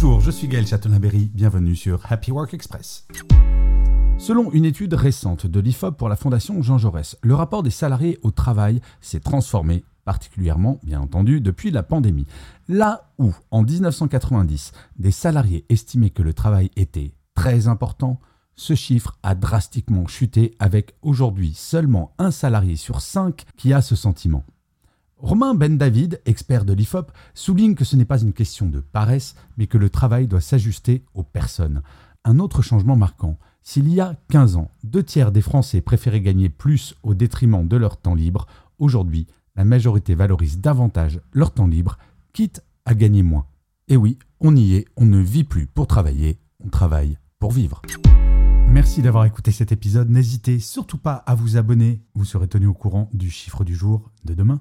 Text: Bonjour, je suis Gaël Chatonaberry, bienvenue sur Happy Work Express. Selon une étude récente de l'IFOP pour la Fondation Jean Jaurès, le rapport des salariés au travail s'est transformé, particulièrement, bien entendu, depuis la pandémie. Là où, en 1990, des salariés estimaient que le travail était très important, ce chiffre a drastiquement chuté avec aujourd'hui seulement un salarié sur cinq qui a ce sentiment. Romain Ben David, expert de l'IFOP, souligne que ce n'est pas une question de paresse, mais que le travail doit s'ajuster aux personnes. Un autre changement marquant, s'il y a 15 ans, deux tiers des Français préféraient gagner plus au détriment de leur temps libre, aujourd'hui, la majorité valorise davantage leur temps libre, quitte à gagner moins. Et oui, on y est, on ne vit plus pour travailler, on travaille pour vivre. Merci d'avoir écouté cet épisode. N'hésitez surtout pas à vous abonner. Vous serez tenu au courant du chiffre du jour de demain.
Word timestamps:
Bonjour, 0.00 0.20
je 0.20 0.30
suis 0.30 0.46
Gaël 0.46 0.64
Chatonaberry, 0.64 1.28
bienvenue 1.34 1.74
sur 1.74 2.00
Happy 2.08 2.30
Work 2.30 2.54
Express. 2.54 3.08
Selon 4.16 4.52
une 4.52 4.64
étude 4.64 4.94
récente 4.94 5.48
de 5.48 5.58
l'IFOP 5.58 5.96
pour 5.96 6.08
la 6.08 6.14
Fondation 6.14 6.62
Jean 6.62 6.78
Jaurès, 6.78 7.16
le 7.20 7.34
rapport 7.34 7.64
des 7.64 7.70
salariés 7.70 8.16
au 8.22 8.30
travail 8.30 8.80
s'est 9.00 9.18
transformé, 9.18 9.84
particulièrement, 10.04 10.78
bien 10.84 11.00
entendu, 11.00 11.40
depuis 11.40 11.72
la 11.72 11.82
pandémie. 11.82 12.28
Là 12.68 13.10
où, 13.18 13.34
en 13.50 13.64
1990, 13.64 14.70
des 15.00 15.10
salariés 15.10 15.66
estimaient 15.68 16.10
que 16.10 16.22
le 16.22 16.32
travail 16.32 16.70
était 16.76 17.16
très 17.34 17.66
important, 17.66 18.20
ce 18.54 18.76
chiffre 18.76 19.18
a 19.24 19.34
drastiquement 19.34 20.06
chuté 20.06 20.54
avec 20.60 20.94
aujourd'hui 21.02 21.54
seulement 21.56 22.14
un 22.18 22.30
salarié 22.30 22.76
sur 22.76 23.00
cinq 23.00 23.46
qui 23.56 23.72
a 23.72 23.82
ce 23.82 23.96
sentiment. 23.96 24.44
Romain 25.18 25.54
Ben 25.54 25.76
David, 25.76 26.20
expert 26.26 26.64
de 26.64 26.72
l'IFOP, 26.72 27.10
souligne 27.34 27.74
que 27.74 27.84
ce 27.84 27.96
n'est 27.96 28.04
pas 28.04 28.20
une 28.20 28.32
question 28.32 28.68
de 28.68 28.78
paresse, 28.78 29.34
mais 29.56 29.66
que 29.66 29.76
le 29.76 29.90
travail 29.90 30.28
doit 30.28 30.40
s'ajuster 30.40 31.04
aux 31.12 31.24
personnes. 31.24 31.82
Un 32.24 32.38
autre 32.38 32.62
changement 32.62 32.94
marquant, 32.94 33.36
s'il 33.62 33.92
y 33.92 34.00
a 34.00 34.14
15 34.30 34.56
ans, 34.56 34.70
deux 34.84 35.02
tiers 35.02 35.32
des 35.32 35.40
Français 35.40 35.80
préféraient 35.80 36.20
gagner 36.20 36.48
plus 36.48 36.94
au 37.02 37.14
détriment 37.14 37.66
de 37.66 37.76
leur 37.76 37.96
temps 37.96 38.14
libre, 38.14 38.46
aujourd'hui, 38.78 39.26
la 39.56 39.64
majorité 39.64 40.14
valorise 40.14 40.60
davantage 40.60 41.20
leur 41.32 41.52
temps 41.52 41.66
libre, 41.66 41.98
quitte 42.32 42.62
à 42.84 42.94
gagner 42.94 43.24
moins. 43.24 43.46
Et 43.88 43.96
oui, 43.96 44.18
on 44.38 44.54
y 44.54 44.74
est, 44.74 44.84
on 44.96 45.04
ne 45.04 45.18
vit 45.18 45.44
plus 45.44 45.66
pour 45.66 45.88
travailler, 45.88 46.38
on 46.64 46.68
travaille 46.68 47.18
pour 47.40 47.50
vivre. 47.50 47.82
Merci 48.68 49.02
d'avoir 49.02 49.24
écouté 49.24 49.50
cet 49.50 49.72
épisode. 49.72 50.10
N'hésitez 50.10 50.60
surtout 50.60 50.98
pas 50.98 51.14
à 51.14 51.34
vous 51.34 51.56
abonner. 51.56 52.02
Vous 52.14 52.24
serez 52.24 52.46
tenu 52.46 52.66
au 52.66 52.74
courant 52.74 53.08
du 53.12 53.30
chiffre 53.30 53.64
du 53.64 53.74
jour 53.74 54.12
de 54.24 54.34
demain. 54.34 54.60